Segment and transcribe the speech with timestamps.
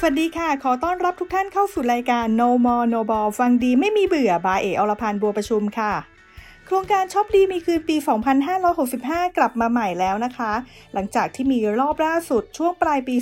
[0.00, 5.92] สวัสดีค่ะ ขอต้อนรับทุกท่านเข้าสู่รายการ Know More No Bore ฟังดีไม่มีเบื่อ by เออรพันธ์บัวประชุมค่ะ
[6.66, 7.96] โครงการช็อปดีมีคืนปี
[8.66, 10.52] 2565 กลับมาใหม่แล้วนะคะ
[10.94, 13.16] หลังจากที่มีรอบล่าสุดช่วงปลายปี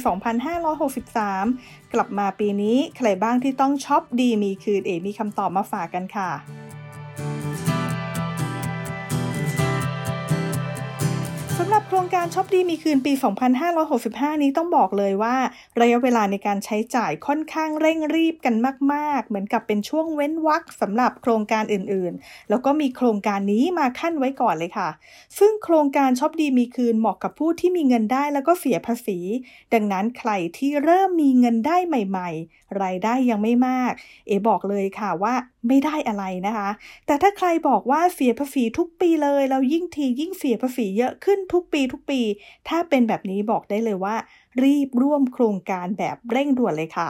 [1.14, 6.30] 2563 กลับมาปีนี้ใครบ้างที่ต้องช็อปดีมีคืนเอมีคำตอบมาฝากกันค่ะ
[11.66, 13.12] สำหรับโครงการช็อปดีมีคืนปี
[13.78, 15.36] 2565 นี้ต้องบอกเลยว่า
[15.80, 18.54] ระยะเวลาในการใช้จ่ายค่อนข้างเร่งรีบกัน
[18.92, 24.88] มากๆ เหมือนกับเป็นช่วงเว้นวักสำหรับโครงการอื่นๆ แล้วก็มีโครงการนี้มาขั้นไว้ก่อนเลยค่ะ
[25.38, 29.18] ซึ่งโครงการช็อปดีมีคืนเหมาะกับผู้ที่มีเงินได้แล้วก็เสียภาษี
[29.74, 33.92] ดังนั้นใครที่เริ่มมีเงินได้ใหม่ ๆ รายได้ยังไม่มาก
[34.26, 35.34] เอบอกเลยค่ะว่า
[35.68, 36.70] ไม่ได้อะไรนะคะ
[37.06, 42.20] แต่ถ้าใครบอกว่าเสียภาษีทุกปีเลยแล้วยิ่งทียิ่งเสียภาษีเยอะขึ้นทุกปีทุกปี
[42.68, 44.16] ถ้าเป็นแบบนี้บอกได้เลยว่า
[44.62, 47.08] รีบร่วมโครงการแบบเร่งด่วนเลยค่ะ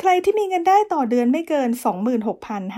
[0.00, 1.70] ใครที่มีเงินได้ต่อเดือนไม่เกิน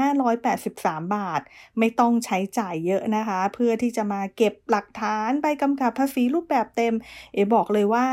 [0.02, 1.40] 26,583 บาท
[1.78, 6.94] ไม่ต้องใช้จ่ายเยอะนะคะ เพื่อที่จะมาเก็บหลักฐานใบกำกับภาษีรูปแบบเต็ม
[7.34, 8.06] เอบอกเลยว่า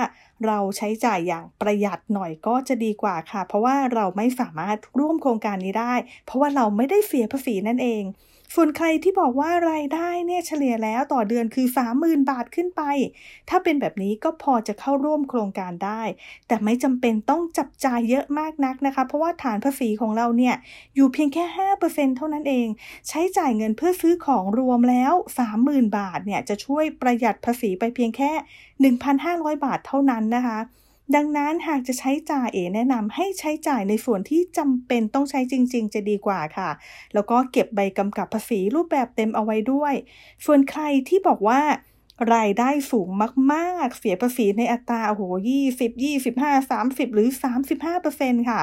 [0.45, 5.93] เราใช้จ่ายอย่างประหยัดหน่อยก็จะดีกว่าค่ะ เพราะว่าเราไม่สามารถร่วมโครงการนี้ได้
[6.25, 8.03] เพราะว่าเราไม่ได้เสียภาษีนั่นเอง
[8.55, 11.67] ส่วนใครที่บอกว่ารายได้เนี่ยเฉลี่ยแล้วต่อเดือนคือ
[11.97, 12.81] 30,000 บาทขึ้นไป
[13.49, 16.01] ถ้าเป็นแบบนี้ก็พอจะเข้าร่วมโครงการได้
[16.47, 20.55] แต่ไม่จำเป็นต้องจับจ่ายเยอะมากนักนะคะ เพราะว่าฐานภาษีของเราเนี่ย
[20.95, 21.45] อยู่เพียงแค่
[21.83, 22.67] 5%เท่านั้นเอง
[23.07, 25.13] ใช้จ่ายเงินเพื่อซื้อของรวมแล้ว
[25.55, 28.31] 30,000 บาทเนี่ยจะช่วยประหยัดภาษีไปเพียงแค่
[29.17, 30.59] 1,500 บาทเท่านั้นนะคะ
[31.15, 36.69] ดังนั้นหากจะใช้จ่ายเอแนะนำให้ใช้จ่ายในส่วนที่จำเป็นต้องใช้จริง ๆ จะดีกว่าค่ะ
[37.13, 39.93] แล้วก็เก็บใบกำกับภาษีรูปแบบเต็มเอาไว้ด้วย
[40.45, 41.61] ส่วนใครที่บอกว่า
[42.33, 43.09] รายได้สูง
[43.53, 48.61] มากๆ เสียภาษีในอัตราโอ้โหยี่สิบยี่สิบห้าสามสิบหรือสามสิบห้าเปอร์เซ็นค่ะ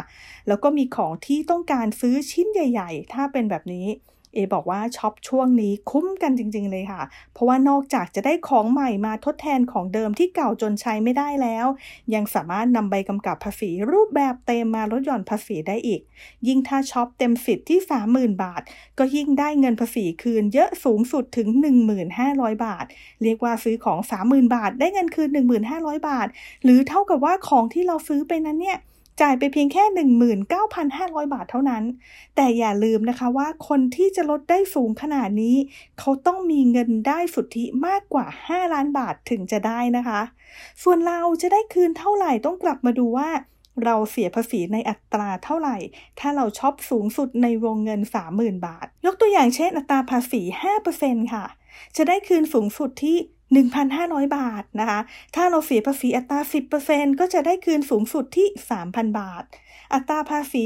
[0.49, 3.87] แล้วก็มีของที่ต้องการซื้อชิ้นใหญ่ ๆ ถ้าเป็นแบบนี้
[4.35, 7.03] เอบอกว่าช็อปช่วงนี้คุ้มกันจริง ๆ เลยค่ะ
[7.33, 11.67] เพราะว่านอกจากจะได้ของใหม่มาทดแทนของเดิมที่เก่าจนใช้ไม่ได้แล้ว
[12.15, 16.01] ยังสามารถนำใบกำกับภาษีรูปแบบเต็มมาลดหย่อนภาษีได้อีก
[16.47, 17.81] ยิ่งถ้าช็อปเต็มสิทธิ์ที่
[18.11, 18.63] 30,000 บาท
[18.99, 21.49] ก็ยิ่งได้เงินภาษีคืนเยอะสูงสุดถึง
[22.07, 22.85] 1500 บาท
[23.23, 25.29] เรียกว่าซื้อของ 30,000 บาท ได้เงินคืน
[25.69, 26.27] 1500 บาท
[26.65, 28.79] หรือเท่ากับว่าของที่เราซื้อไปนั้นเนี่ย
[29.21, 29.85] จ่ายไปเพียงแค่
[30.59, 31.85] 19,500 บาทเท่านั้น
[32.37, 35.57] แต่อย่าลืมนะคะว่าคนที่จะลดได้สูงขนาดนี้
[35.99, 40.21] เขาต้องมีเงินได้สุทธิมากกว่า 5 ล้านบาทถึงจะได้นะคะ
[40.83, 43.29] ส่วนเราจะได้คืนเท่าไหร่ต้องกลับมาดูว่า
[43.85, 45.77] เราเสียภาษีในอัตราเท่าไหร่
[46.21, 48.01] ถ้าเราช็อปสูงสุดในวงเงิน
[48.33, 50.43] 30,000 บาท ยกตัวอย่างเช่นอัตราภาษี
[50.87, 51.45] 5%ค่ะ
[51.97, 53.17] จะได้คืนสูงสุดที่
[53.85, 55.01] 1,500 บาทนะคะ
[55.35, 56.41] ถ้าเราเสียภาษีอัตรา
[56.81, 58.49] 10%ก็จะได้คืนสูงสุดที่
[58.85, 59.45] 3,000 บาท
[59.95, 60.63] อัตราภาษี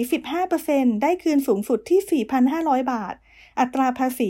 [0.49, 2.25] 15%ได้คืนสูงสุดที่
[2.57, 3.15] 4,500 บาท
[3.61, 4.29] อัตราภาษี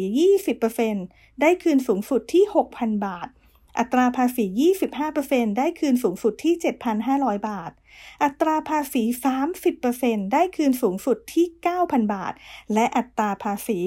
[0.70, 3.28] 20%ได้คืนสูงสุดที่ 6,000 บาท
[3.78, 4.44] อัตราภาษี
[5.00, 6.54] 25%ได้คืนสูงสุดที่
[7.00, 7.72] 7,500 บาท
[8.22, 9.02] อัตราภาษี
[9.68, 11.46] 30%ได้คืนสูงสุดที่
[11.78, 12.32] 9,000 บาท
[12.74, 13.78] และอัตราภาษี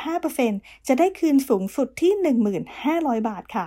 [0.00, 2.12] 35%จะได้คืนสูงสุดที่
[2.72, 3.66] 1,500 บาทค่ะ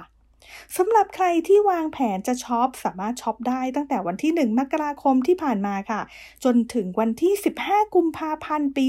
[0.78, 6.02] สำหรับใครที่วางแผนจะช็อปสามารถช็อปได้ตั้งแต่วันที่ 1 มกราคมที่ผ่านมาค่ะ
[6.44, 8.86] จนถึงวันที่ 15 กุมภาพันธ์ ปี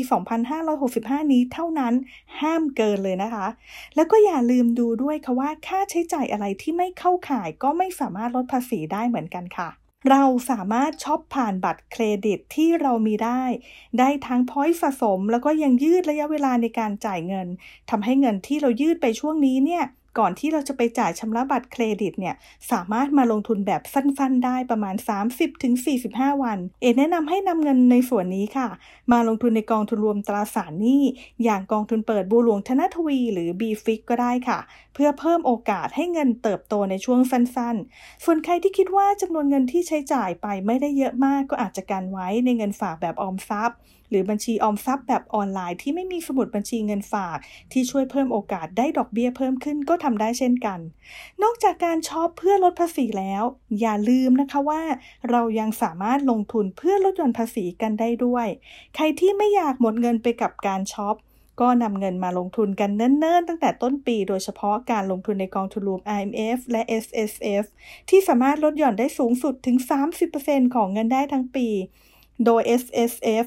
[0.64, 1.94] 2565 นี้เท่านั้น
[2.40, 3.46] ห้ามเกินเลยนะคะ
[3.96, 9.70] แล้วก็อย่าลืมดูด้วยค่ะว่าค่าใช้จ่ายอะไรที่ไม่เข้าข่ายก็ไม่สามารถลดภาษีได้เหมือนกันค่ะ
[10.10, 13.42] เราสามารถช็อปผ่านบัตรเครดิตที่เรามีได้
[13.98, 17.48] ได้ทั้ง point สะสม แล้วก็ยังยืดระยะเวลาในการจ่ายเงิน
[17.90, 19.84] ทำให้เงินที่เรายืดไปช่วงนี้เนี่ย
[20.18, 22.34] ก่อนที่เราจะไปจ่ายชำระบัตรเครดิตเนี่ย
[22.70, 24.94] สามารถมาลงทุนแบบสั้นๆ ได้ประมาณ
[25.68, 28.68] 30-45 วัน เอแนะนำให้นำเงินในส่วนนี้ค่ะ
[29.12, 31.02] มาลงทุนในกองทุนรวมตราสารหนี้
[31.44, 34.58] อย่างกองทุนเปิดบัวหลวงธนทวี หรือ b f i x ก็ได้ค่ะ
[34.94, 43.78] เพื่อเพิ่มโอกาสให้เงินเติบโตในช่วงสั้นๆ ส่วนใครที่คิดว่าจำนวนเงินที่ใช้จ่ายไปไม่ได้เยอะมากก็อาจจะกันไว้ในเงินฝากแบบออมทรัพย์
[44.10, 47.38] หรือบัญชีออมทรัพย์แบบออนไลน์ที่ไม่มีสมุดบัญชีเงินฝาก
[47.72, 50.78] ที่ช่วยเพิ่มโอกาสได้ดอกเบี้ยเพิ่มขึ้นก็ทำได้เช่นกัน
[51.42, 53.42] นอกจากการช็อปเพื่อลดภาษีแล้ว
[53.80, 54.82] อย่าลืมนะคะว่า
[55.30, 58.46] เรายังสามารถลงทุนเพื่อลดหย่อนภาษีกันได้ด้วย
[58.94, 61.16] ใครที่ไม่อยากหมดเงินไปกับการช็อป
[61.60, 67.64] ก็นำเงินมาลงทุนกันเนิ่นๆ ตั้งแต่ต้นปี โดยเฉพาะการลงทุนในกองทุนรวม IMF และ SSF
[68.08, 69.76] ที่สามารถลดหย่อนได้สูงสุดถึง
[70.26, 71.68] 30%ของเงินได้ทั้งปี
[72.44, 73.46] โดย SSF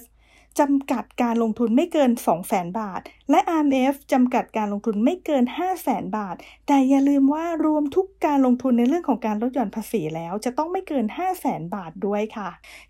[0.59, 3.01] จำกัดการลงทุนไม่เกิน 2 0 0 0 0 0 บาท
[3.31, 6.35] และ RMF จำกัดการลงทุนไม่เกิน 5 0 0 0 0 0 บาท
[6.67, 12.49] แต่อย่าลืมว่ารวมทุกการลงทุนในเรื่องของการลดหย่อนภาษีแล้ว จะต้องไม่เกิน 5 0 0 0 0 0 บาทด้วยค่ะ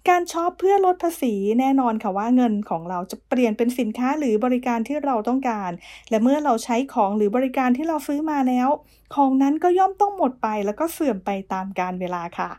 [0.09, 5.71] การช็อปเพื่อลดภาษีแน่นอนค่ะว่าเงินของเราจะเปลี่ยนเป็นสินค้าหรือบริการที่เราต้องการ
[6.09, 8.69] และเมื่อเราใช้ของหรือบริการที่เราซื้อมาแล้ว
[9.15, 12.51] ของนั้นก็ย่อมต้องหมดไปแล้วก็เสื่อมไปตามกาลเวลาค่ะ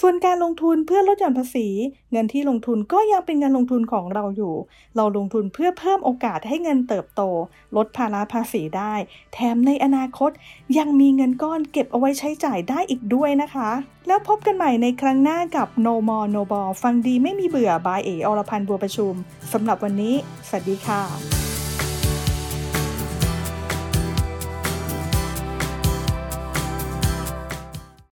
[0.00, 1.68] ส่วนการลงทุนเพื่อลดหย่อนภาษี
[2.12, 4.54] เงินที่ลงทุนก็ยังเป็นเงินลงทุนของเราอยู่
[4.96, 7.22] เราลงทุนเพื่อเพิ่มโอกาสให้เงินเติบโต
[7.76, 8.94] ลดภาระภาษีได้
[9.32, 10.30] แถมในอนาคต
[10.78, 13.70] ยังมีเงินก้อนเก็บเอาไว้ใช้จ่ายได้อีกด้วยนะคะ
[14.06, 19.14] แล้วพบกันใหม่ในครั้งหน้ากับ No More No Ball ฟังดีไม่มีเบื่อบายเออรพันธ์บัวประชุม
[19.52, 20.14] สำหรับวันนี้
[20.48, 21.41] สวัสดีค่ะ